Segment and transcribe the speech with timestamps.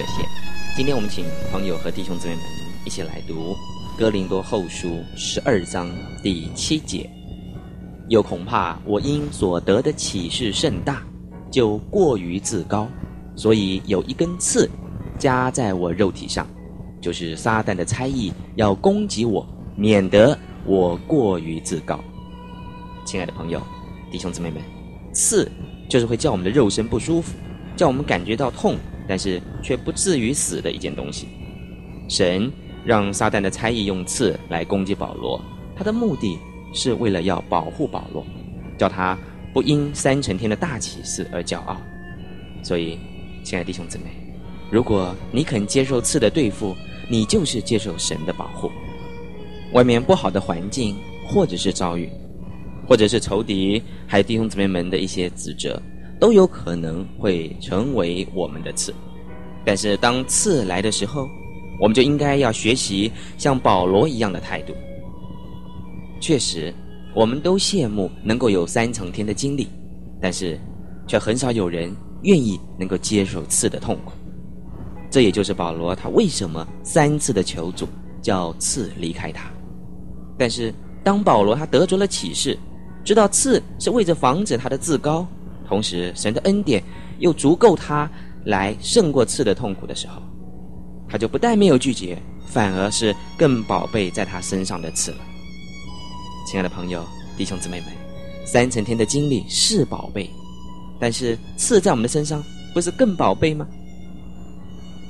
[0.00, 0.26] 热线。
[0.74, 2.42] 今天我们请朋友和弟兄姊妹们
[2.86, 3.54] 一起来读
[3.98, 5.90] 《哥林多后书》十二章
[6.22, 7.06] 第七节。
[8.08, 11.02] 又恐怕我因所得的启示甚大，
[11.50, 12.88] 就过于自高，
[13.36, 14.70] 所以有一根刺
[15.18, 16.46] 加在我肉体上，
[16.98, 19.46] 就是撒旦的猜疑，要攻击我，
[19.76, 22.00] 免得我过于自高。
[23.04, 23.60] 亲爱的朋友、
[24.10, 24.62] 弟兄姊妹们，
[25.12, 25.46] 刺
[25.90, 27.34] 就是会叫我们的肉身不舒服，
[27.76, 28.76] 叫我们感觉到痛，
[29.10, 31.26] 但是却不至于死的一件东西。
[32.08, 32.48] 神
[32.84, 35.42] 让撒旦的猜疑用刺来攻击保罗，
[35.74, 36.38] 他的目的，
[36.72, 38.24] 是为了要保护保罗，
[38.78, 39.18] 叫他
[39.52, 41.76] 不因三层天的大启示而骄傲。
[42.62, 42.96] 所以，
[43.42, 44.04] 亲爱弟兄姊妹，
[44.70, 46.76] 如果你肯接受刺的对付，
[47.08, 48.70] 你就是接受神的保护。
[49.72, 50.96] 外面不好的环境，
[51.26, 52.08] 或者是遭遇，
[52.86, 55.82] 或者是仇敌，还有弟兄姊妹们的一些指责，
[56.20, 58.94] 都有可能会成为我们的刺。
[59.64, 61.26] 但是，当刺来的时候，
[61.80, 64.74] 我们就应该要学习像保罗一样的态度。
[66.20, 66.72] 确实，
[67.14, 69.66] 我们都羡慕能够有三层天的经历，
[70.20, 70.60] 但是，
[71.06, 71.90] 却很少有人
[72.22, 74.12] 愿意能够接受刺的痛苦。
[75.10, 77.88] 这也就是保罗他为什么三次的求主
[78.22, 79.50] 叫刺离开他。
[80.38, 82.58] 但是，当保罗他得着了启示，
[83.02, 85.26] 知道刺是为着防止他的自高，
[85.70, 86.82] 同时神的恩典
[87.20, 88.10] 又足够他
[88.46, 90.20] 来胜过刺的痛苦的时候，
[91.08, 95.18] 他就不但没有拒绝，反而是更宝贝在他身上的刺了。
[96.44, 97.06] 亲爱的朋友、
[97.38, 97.88] 弟兄姊妹们，
[98.44, 100.28] 三层天的经历是宝贝，
[100.98, 102.42] 但是刺在我们的身上
[102.74, 103.64] 不是更宝贝吗？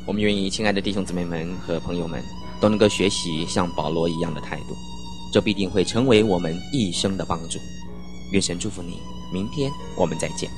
[0.06, 2.22] 我们愿意，亲爱的弟兄姊妹们和朋友们
[2.60, 4.76] 都能够学习像保罗一样的态度，
[5.32, 7.58] 这必定会成为我们一生的帮助。
[8.30, 9.00] 愿神祝福你，
[9.32, 10.50] 明天我们再见。